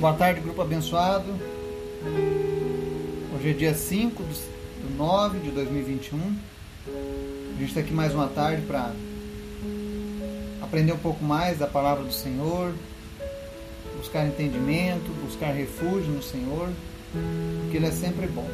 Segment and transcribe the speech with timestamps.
[0.00, 1.26] Boa tarde, grupo abençoado.
[3.36, 6.18] Hoje é dia 5 de 9 de 2021.
[6.86, 8.94] A gente está aqui mais uma tarde para
[10.62, 12.72] aprender um pouco mais da palavra do Senhor,
[13.98, 16.70] buscar entendimento, buscar refúgio no Senhor,
[17.60, 18.48] porque Ele é sempre bom.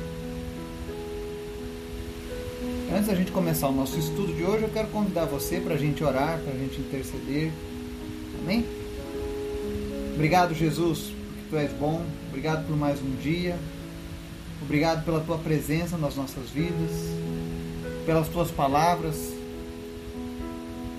[2.92, 5.78] Antes da gente começar o nosso estudo de hoje, eu quero convidar você para a
[5.78, 7.52] gente orar, para a gente interceder.
[8.42, 8.66] Amém?
[10.16, 11.14] Obrigado, Jesus,
[11.48, 12.04] Tu és bom.
[12.28, 13.56] Obrigado por mais um dia.
[14.60, 16.90] Obrigado pela Tua presença nas nossas vidas,
[18.04, 19.14] pelas Tuas palavras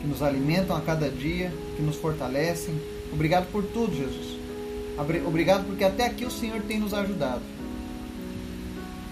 [0.02, 2.80] que nos alimentam a cada dia, que nos fortalecem.
[3.12, 4.38] Obrigado por tudo, Jesus.
[5.26, 7.42] Obrigado porque até aqui o Senhor tem nos ajudado.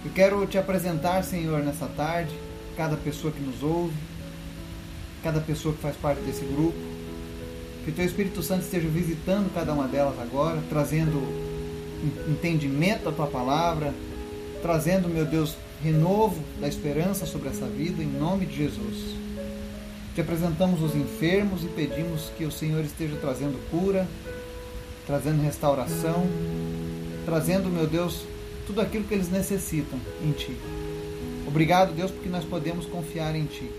[0.05, 2.33] Eu quero te apresentar, Senhor, nessa tarde,
[2.77, 3.95] cada pessoa que nos ouve,
[5.23, 6.77] cada pessoa que faz parte desse grupo.
[7.85, 11.21] Que o Teu Espírito Santo esteja visitando cada uma delas agora, trazendo
[12.27, 13.93] entendimento da Tua palavra,
[14.59, 19.15] trazendo, meu Deus, renovo da esperança sobre essa vida, em nome de Jesus.
[20.15, 24.07] Te apresentamos os enfermos e pedimos que o Senhor esteja trazendo cura,
[25.05, 26.25] trazendo restauração,
[27.23, 28.25] trazendo, meu Deus,
[28.65, 30.57] tudo aquilo que eles necessitam em Ti.
[31.45, 33.69] Obrigado, Deus, porque nós podemos confiar em Ti.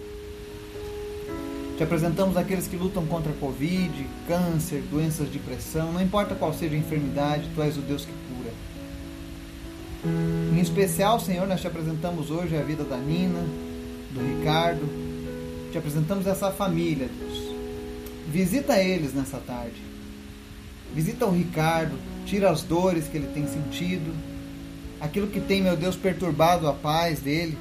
[1.76, 6.54] Te apresentamos aqueles que lutam contra a Covid, câncer, doenças de pressão, não importa qual
[6.54, 8.50] seja a enfermidade, Tu és o Deus que cura.
[10.56, 13.44] Em especial, Senhor, nós te apresentamos hoje a vida da Nina,
[14.10, 14.88] do Ricardo.
[15.70, 17.54] Te apresentamos essa família, Deus.
[18.26, 19.82] Visita eles nessa tarde.
[20.94, 24.14] Visita o Ricardo, tira as dores que ele tem sentido,
[24.98, 27.58] aquilo que tem, meu Deus, perturbado a paz dele.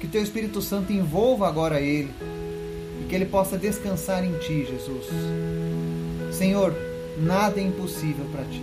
[0.00, 2.10] Que teu Espírito Santo envolva agora ele
[3.08, 5.06] que ele possa descansar em ti, Jesus.
[6.32, 6.74] Senhor,
[7.18, 8.62] nada é impossível para ti.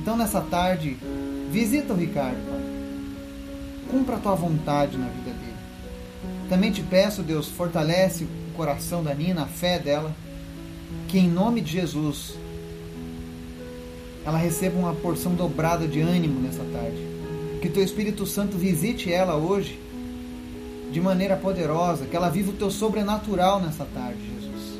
[0.00, 0.96] Então, nessa tarde,
[1.50, 2.60] visita o Ricardo, Pai.
[3.90, 5.52] Cumpra a tua vontade na vida dele.
[6.48, 10.14] Também te peço, Deus, fortalece o coração da Nina, a fé dela,
[11.08, 12.34] que em nome de Jesus
[14.24, 16.98] ela receba uma porção dobrada de ânimo nessa tarde.
[17.60, 19.78] Que teu Espírito Santo visite ela hoje
[20.92, 24.78] de maneira poderosa, que ela viva o teu sobrenatural nessa tarde, Jesus.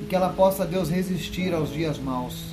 [0.00, 2.44] E que ela possa, Deus, resistir aos dias maus.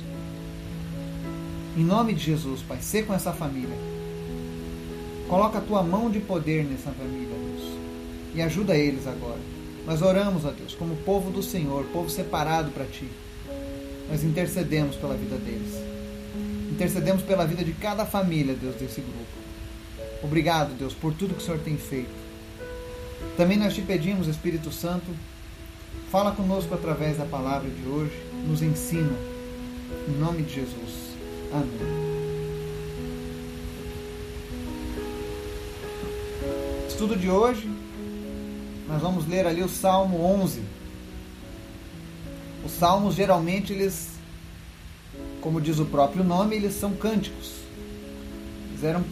[1.76, 3.76] Em nome de Jesus, Pai, ser com essa família.
[5.28, 7.72] Coloca a tua mão de poder nessa família, Deus.
[8.34, 9.38] E ajuda eles agora.
[9.86, 13.08] Nós oramos a Deus como povo do Senhor, povo separado para ti.
[14.10, 15.74] Nós intercedemos pela vida deles.
[16.72, 19.40] Intercedemos pela vida de cada família, Deus, desse grupo.
[20.24, 22.19] Obrigado, Deus, por tudo que o Senhor tem feito.
[23.36, 25.06] Também nós te pedimos, Espírito Santo,
[26.10, 28.12] fala conosco através da palavra de hoje,
[28.46, 29.12] nos ensina.
[30.08, 31.14] Em nome de Jesus.
[31.52, 32.00] Amém.
[36.88, 37.70] Estudo de hoje,
[38.88, 40.62] nós vamos ler ali o Salmo 11.
[42.64, 44.10] Os salmos geralmente eles
[45.40, 47.52] como diz o próprio nome, eles são cânticos.
[48.70, 49.04] Eles eram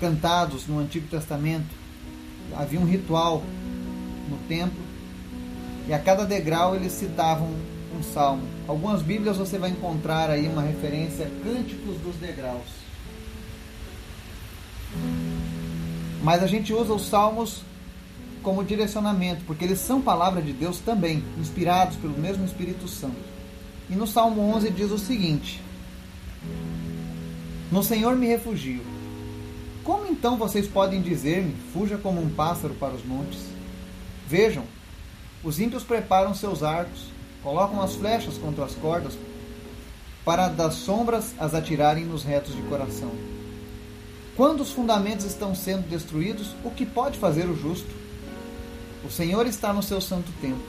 [0.00, 1.79] cantados no Antigo Testamento.
[2.56, 3.42] Havia um ritual
[4.28, 4.90] no templo
[5.88, 7.48] e a cada degrau eles citavam
[7.98, 8.42] um salmo.
[8.68, 12.80] Algumas Bíblias você vai encontrar aí uma referência a Cânticos dos Degraus.
[16.22, 17.62] Mas a gente usa os salmos
[18.42, 23.16] como direcionamento, porque eles são palavra de Deus também, inspirados pelo mesmo Espírito Santo.
[23.88, 25.60] E no Salmo 11 diz o seguinte:
[27.70, 28.99] No Senhor me refugio.
[29.90, 33.40] Como então vocês podem dizer-me, fuja como um pássaro para os montes?
[34.24, 34.62] Vejam,
[35.42, 37.08] os ímpios preparam seus arcos,
[37.42, 39.18] colocam as flechas contra as cordas,
[40.24, 43.10] para das sombras as atirarem nos retos de coração.
[44.36, 47.92] Quando os fundamentos estão sendo destruídos, o que pode fazer o justo?
[49.04, 50.62] O Senhor está no seu santo templo.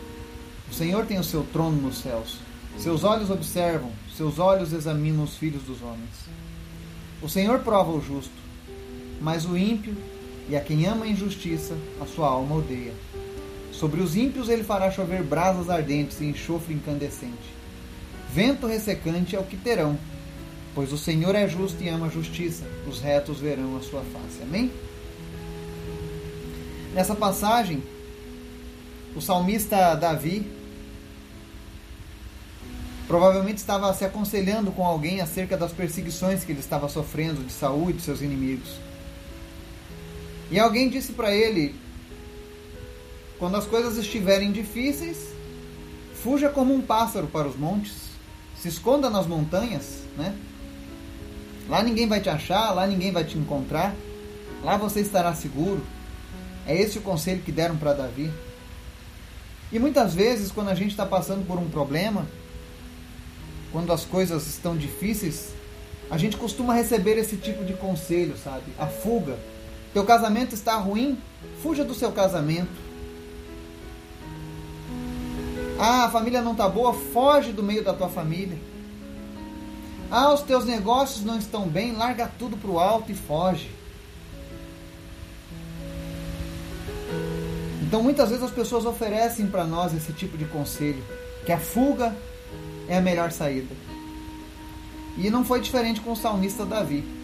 [0.68, 2.40] O Senhor tem o seu trono nos céus.
[2.80, 6.26] Seus olhos observam, seus olhos examinam os filhos dos homens.
[7.22, 8.41] O Senhor prova o justo,
[9.22, 9.96] mas o ímpio
[10.50, 12.94] e a quem ama a injustiça, a sua alma odeia.
[13.72, 17.62] Sobre os ímpios ele fará chover brasas ardentes e enxofre incandescente.
[18.34, 19.98] Vento ressecante é o que terão,
[20.74, 24.42] pois o Senhor é justo e ama a justiça, os retos verão a sua face.
[24.42, 24.72] Amém?
[26.94, 27.82] Nessa passagem,
[29.16, 30.46] o salmista Davi
[33.12, 37.90] Provavelmente estava se aconselhando com alguém acerca das perseguições que ele estava sofrendo de Saul
[37.90, 38.80] e de seus inimigos.
[40.52, 41.74] E alguém disse para ele:
[43.40, 45.30] Quando as coisas estiverem difíceis,
[46.22, 47.94] fuja como um pássaro para os montes,
[48.60, 50.36] se esconda nas montanhas, né?
[51.70, 53.96] Lá ninguém vai te achar, lá ninguém vai te encontrar,
[54.62, 55.82] lá você estará seguro.
[56.68, 58.30] É esse o conselho que deram para Davi.
[59.72, 62.28] E muitas vezes, quando a gente está passando por um problema,
[63.72, 65.54] quando as coisas estão difíceis,
[66.10, 68.66] a gente costuma receber esse tipo de conselho, sabe?
[68.78, 69.40] A fuga.
[69.94, 71.18] Teu casamento está ruim?
[71.62, 72.80] Fuja do seu casamento.
[75.78, 76.94] Ah, a família não está boa?
[76.94, 78.58] Foge do meio da tua família.
[80.10, 81.94] Ah, os teus negócios não estão bem?
[81.94, 83.72] Larga tudo para o alto e foge.
[87.82, 91.04] Então muitas vezes as pessoas oferecem para nós esse tipo de conselho,
[91.46, 92.16] que a fuga
[92.88, 93.76] é a melhor saída.
[95.18, 97.21] E não foi diferente com o salmista Davi.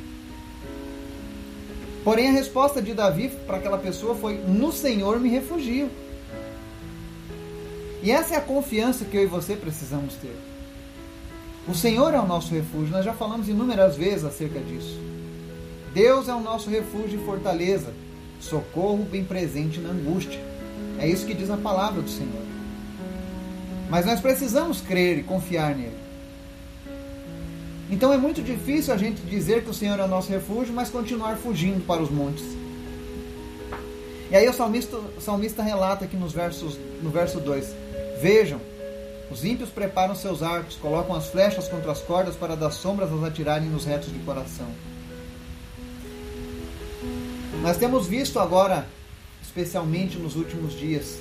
[2.03, 5.89] Porém, a resposta de Davi para aquela pessoa foi: No Senhor me refugio.
[8.01, 10.35] E essa é a confiança que eu e você precisamos ter.
[11.67, 14.97] O Senhor é o nosso refúgio, nós já falamos inúmeras vezes acerca disso.
[15.93, 17.93] Deus é o nosso refúgio e fortaleza,
[18.39, 20.39] socorro bem presente na angústia.
[20.99, 22.41] É isso que diz a palavra do Senhor.
[23.89, 26.06] Mas nós precisamos crer e confiar nele.
[27.89, 30.89] Então é muito difícil a gente dizer que o Senhor é o nosso refúgio, mas
[30.89, 32.43] continuar fugindo para os montes.
[34.29, 37.73] E aí o salmista, o salmista relata aqui nos versos, no verso 2:
[38.21, 38.59] Vejam,
[39.31, 43.23] os ímpios preparam seus arcos, colocam as flechas contra as cordas para das sombras as
[43.23, 44.67] atirarem nos retos de coração.
[47.61, 48.85] Nós temos visto agora
[49.41, 51.17] especialmente nos últimos dias,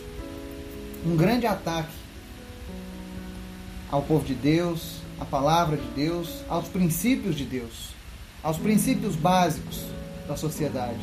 [1.06, 1.94] um grande ataque
[3.90, 7.90] ao povo de Deus, à palavra de Deus, aos princípios de Deus,
[8.42, 9.82] aos princípios básicos
[10.28, 11.00] da sociedade.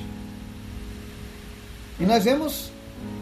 [1.99, 2.71] E nós vemos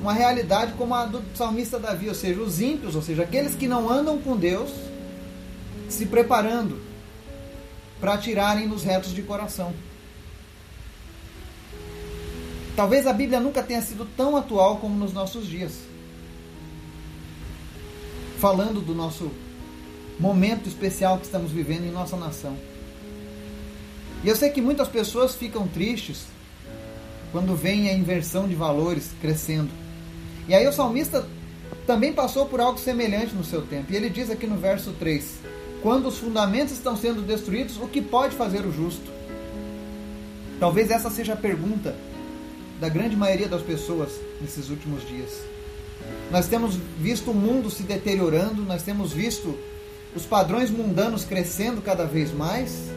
[0.02, 3.68] uma realidade como a do salmista Davi, ou seja, os ímpios, ou seja, aqueles que
[3.68, 4.72] não andam com Deus,
[5.90, 6.82] se preparando
[8.00, 9.74] para atirarem nos retos de coração.
[12.76, 15.74] Talvez a Bíblia nunca tenha sido tão atual como nos nossos dias.
[18.40, 19.30] Falando do nosso
[20.22, 22.56] momento especial que estamos vivendo em nossa nação.
[24.24, 26.28] E eu sei que muitas pessoas ficam tristes
[27.32, 29.72] quando vem a inversão de valores crescendo.
[30.48, 31.28] E aí o salmista
[31.88, 33.92] também passou por algo semelhante no seu tempo.
[33.92, 35.40] E ele diz aqui no verso 3:
[35.82, 39.12] Quando os fundamentos estão sendo destruídos, o que pode fazer o justo?
[40.60, 41.96] Talvez essa seja a pergunta
[42.80, 45.32] da grande maioria das pessoas nesses últimos dias.
[46.30, 49.58] Nós temos visto o mundo se deteriorando, nós temos visto
[50.16, 52.90] os padrões mundanos crescendo cada vez mais.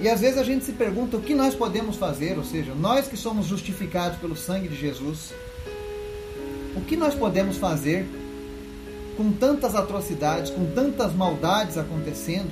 [0.00, 3.08] E às vezes a gente se pergunta o que nós podemos fazer, ou seja, nós
[3.08, 5.32] que somos justificados pelo sangue de Jesus,
[6.76, 8.06] o que nós podemos fazer
[9.16, 12.50] com tantas atrocidades, com tantas maldades acontecendo,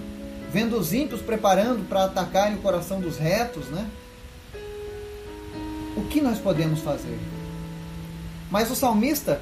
[0.53, 3.89] vendo os ímpios preparando para atacarem o coração dos retos, né?
[5.97, 7.19] o que nós podemos fazer?
[8.51, 9.41] Mas o salmista,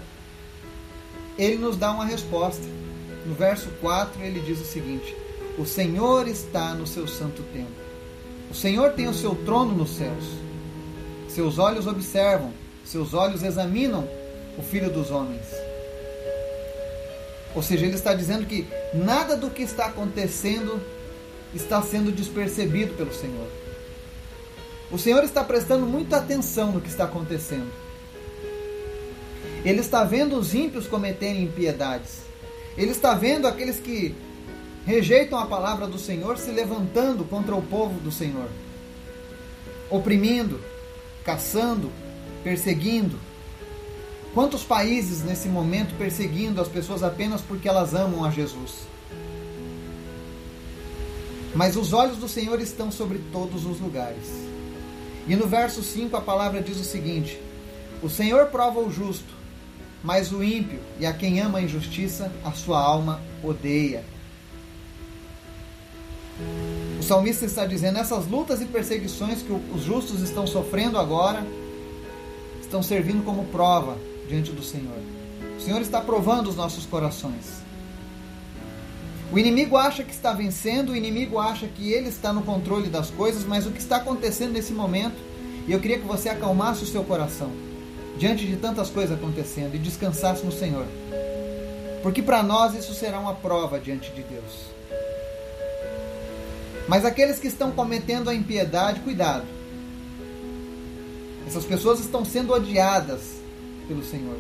[1.37, 2.63] ele nos dá uma resposta.
[3.25, 5.17] No verso 4 ele diz o seguinte:
[5.59, 7.85] O Senhor está no seu santo templo.
[8.51, 10.25] O Senhor tem o seu trono nos céus.
[11.29, 12.53] Seus olhos observam,
[12.85, 14.09] seus olhos examinam
[14.57, 15.47] o Filho dos Homens.
[17.55, 20.81] Ou seja, ele está dizendo que nada do que está acontecendo
[21.55, 23.49] está sendo despercebido pelo Senhor.
[24.91, 27.71] O Senhor está prestando muita atenção no que está acontecendo.
[29.65, 32.19] Ele está vendo os ímpios cometerem impiedades.
[32.77, 34.15] Ele está vendo aqueles que
[34.85, 38.49] rejeitam a palavra do Senhor se levantando contra o povo do Senhor,
[39.89, 40.61] oprimindo,
[41.25, 41.91] caçando,
[42.43, 43.19] perseguindo.
[44.35, 48.87] Quantos países nesse momento perseguindo as pessoas apenas porque elas amam a Jesus?
[51.55, 54.29] Mas os olhos do Senhor estão sobre todos os lugares.
[55.29, 57.41] E no verso 5 a palavra diz o seguinte:
[58.03, 59.34] O Senhor prova o justo,
[60.05, 64.05] mas o ímpio e a quem ama a injustiça, a sua alma odeia.
[67.01, 71.45] O salmista está dizendo: essas lutas e perseguições que os justos estão sofrendo agora
[72.61, 73.97] estão servindo como prova
[74.29, 74.99] diante do Senhor.
[75.57, 77.65] O Senhor está provando os nossos corações.
[79.33, 83.11] O inimigo acha que está vencendo, o inimigo acha que ele está no controle das
[83.11, 85.17] coisas, mas o que está acontecendo nesse momento,
[85.67, 87.51] e eu queria que você acalmasse o seu coração
[88.17, 90.87] diante de tantas coisas acontecendo e descansasse no Senhor.
[92.03, 94.75] Porque para nós isso será uma prova diante de Deus.
[96.87, 99.45] Mas aqueles que estão cometendo a impiedade, cuidado.
[101.47, 103.23] Essas pessoas estão sendo odiadas
[103.89, 104.37] pelo Senhor.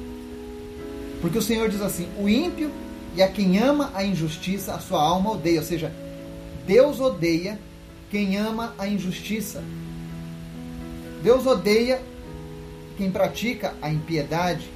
[1.21, 2.71] Porque o Senhor diz assim: o ímpio
[3.17, 5.61] e a quem ama a injustiça, a sua alma odeia.
[5.61, 5.93] Ou seja,
[6.67, 7.59] Deus odeia
[8.11, 9.63] quem ama a injustiça.
[11.23, 12.03] Deus odeia
[12.97, 14.69] quem pratica a impiedade.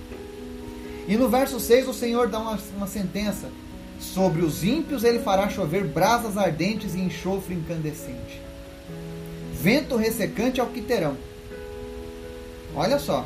[1.07, 3.49] E no verso 6 o Senhor dá uma, uma sentença:
[3.99, 8.41] Sobre os ímpios ele fará chover brasas ardentes e enxofre incandescente.
[9.53, 11.17] Vento ressecante ao que terão.
[12.75, 13.25] Olha só.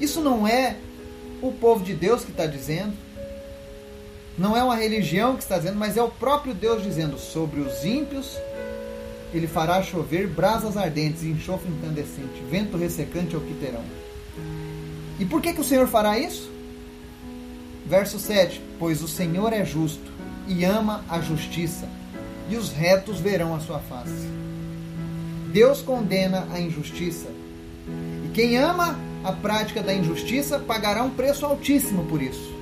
[0.00, 0.76] Isso não é
[1.42, 2.92] o povo de Deus que está dizendo.
[4.36, 7.84] Não é uma religião que está dizendo, mas é o próprio Deus dizendo: sobre os
[7.84, 8.36] ímpios
[9.32, 13.84] ele fará chover brasas ardentes e enxofre incandescente, vento ressecante ao que terão.
[15.18, 16.50] E por que, que o Senhor fará isso?
[17.86, 20.10] Verso 7: Pois o Senhor é justo
[20.48, 21.88] e ama a justiça,
[22.48, 24.28] e os retos verão a sua face.
[25.52, 27.28] Deus condena a injustiça,
[28.24, 32.59] e quem ama a prática da injustiça pagará um preço altíssimo por isso.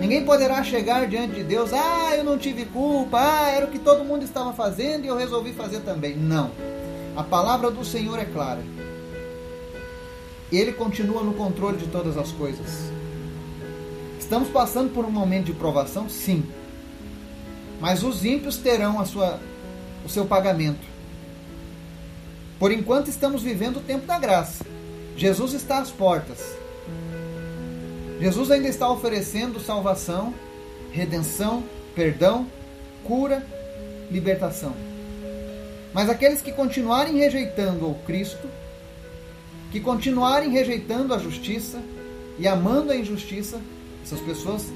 [0.00, 3.78] Ninguém poderá chegar diante de Deus, ah, eu não tive culpa, ah, era o que
[3.78, 6.16] todo mundo estava fazendo e eu resolvi fazer também.
[6.16, 6.52] Não.
[7.16, 8.62] A palavra do Senhor é clara.
[10.52, 12.90] Ele continua no controle de todas as coisas.
[14.18, 16.08] Estamos passando por um momento de provação?
[16.08, 16.44] Sim.
[17.80, 19.40] Mas os ímpios terão a sua,
[20.04, 20.86] o seu pagamento.
[22.58, 24.64] Por enquanto estamos vivendo o tempo da graça.
[25.16, 26.38] Jesus está às portas.
[28.20, 30.34] Jesus ainda está oferecendo salvação,
[30.90, 31.62] redenção,
[31.94, 32.46] perdão,
[33.04, 33.46] cura,
[34.10, 34.74] libertação.
[35.92, 38.48] Mas aqueles que continuarem rejeitando o Cristo,
[39.70, 41.80] que continuarem rejeitando a justiça
[42.38, 43.60] e amando a injustiça,
[44.02, 44.66] essas pessoas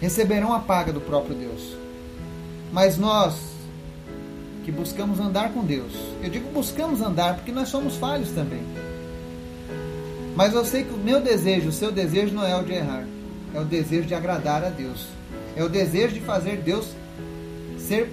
[0.00, 1.76] receberão a paga do próprio Deus.
[2.72, 3.34] Mas nós
[4.64, 5.92] que buscamos andar com Deus,
[6.22, 8.62] eu digo buscamos andar porque nós somos falhos também.
[10.38, 13.04] Mas eu sei que o meu desejo, o seu desejo não é o de errar.
[13.52, 15.08] É o desejo de agradar a Deus.
[15.56, 16.90] É o desejo de fazer Deus
[17.76, 18.08] ser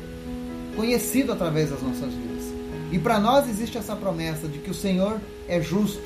[0.76, 2.46] conhecido através das nossas vidas.
[2.92, 6.02] E para nós existe essa promessa de que o Senhor é justo,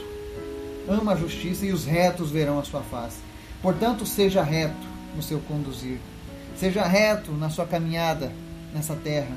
[0.90, 3.20] ama a justiça e os retos verão a sua face.
[3.62, 4.76] Portanto, seja reto
[5.16, 6.00] no seu conduzir.
[6.58, 8.30] Seja reto na sua caminhada
[8.76, 9.32] nessa terra.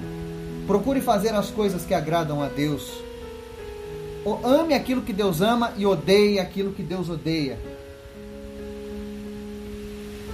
[0.66, 3.01] Procure fazer as coisas que agradam a Deus
[4.44, 7.58] ame aquilo que Deus ama e odeie aquilo que Deus odeia.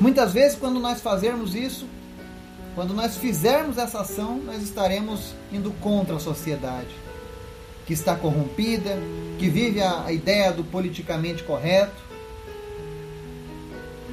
[0.00, 1.86] Muitas vezes, quando nós fazermos isso,
[2.74, 6.94] quando nós fizermos essa ação, nós estaremos indo contra a sociedade,
[7.86, 8.96] que está corrompida,
[9.38, 12.06] que vive a ideia do politicamente correto.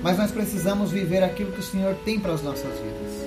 [0.01, 3.25] Mas nós precisamos viver aquilo que o Senhor tem para as nossas vidas.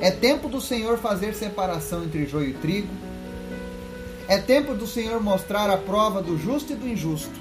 [0.00, 3.11] É tempo do Senhor fazer separação entre joio e trigo
[4.32, 7.38] é tempo do Senhor mostrar a prova do justo e do injusto,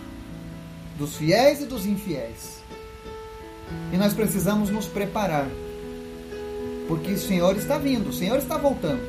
[0.99, 2.61] dos fiéis e dos infiéis.
[3.93, 5.47] E nós precisamos nos preparar,
[6.89, 9.01] porque o Senhor está vindo, o Senhor está voltando.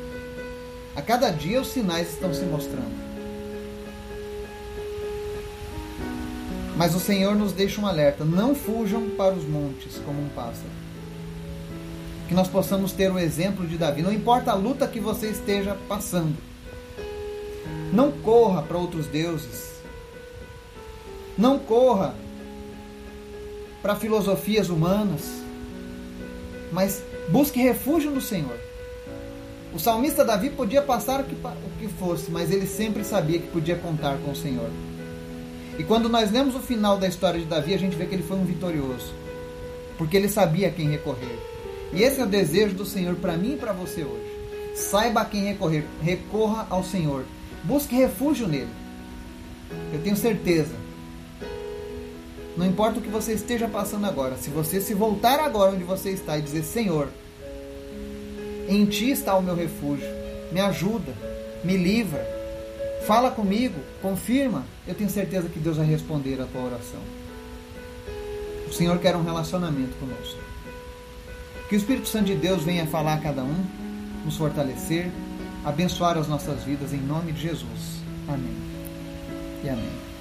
[0.95, 2.95] A cada dia os sinais estão se mostrando.
[6.77, 10.71] Mas o Senhor nos deixa um alerta: não fujam para os montes como um pássaro.
[12.29, 14.03] Que nós possamos ter o exemplo de Davi.
[14.03, 16.37] Não importa a luta que você esteja passando,
[17.93, 19.71] não corra para outros deuses.
[21.37, 22.15] Não corra
[23.83, 25.43] para filosofias humanas.
[26.73, 28.59] Mas busque refúgio no Senhor.
[29.75, 33.49] O salmista Davi podia passar o que, o que fosse, mas ele sempre sabia que
[33.49, 34.71] podia contar com o Senhor.
[35.79, 38.23] E quando nós lemos o final da história de Davi, a gente vê que ele
[38.23, 39.13] foi um vitorioso.
[39.99, 41.39] Porque ele sabia a quem recorrer.
[41.93, 44.33] E esse é o desejo do Senhor para mim e para você hoje.
[44.75, 45.85] Saiba a quem recorrer.
[46.03, 47.25] Recorra ao Senhor.
[47.65, 48.71] Busque refúgio nele.
[49.93, 50.75] Eu tenho certeza.
[52.57, 56.11] Não importa o que você esteja passando agora, se você se voltar agora onde você
[56.11, 57.09] está e dizer: Senhor,
[58.69, 60.07] em ti está o meu refúgio,
[60.53, 61.15] me ajuda,
[61.65, 62.23] me livra,
[63.07, 67.01] fala comigo, confirma, eu tenho certeza que Deus vai responder a tua oração.
[68.69, 70.41] O Senhor quer um relacionamento conosco.
[71.69, 73.65] Que o Espírito Santo de Deus venha falar a cada um,
[74.25, 75.11] nos fortalecer,
[75.65, 78.01] abençoar as nossas vidas em nome de Jesus.
[78.29, 78.57] Amém.
[79.65, 80.12] E amém.